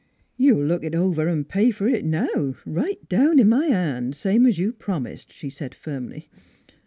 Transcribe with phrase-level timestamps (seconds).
[0.35, 4.57] "You'll look it over an' pay fer it now, right down in my hand, same's
[4.57, 6.27] you promised," she said firmly.